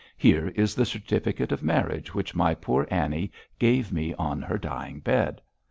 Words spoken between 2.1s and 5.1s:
which my poor Annie gave me on her dying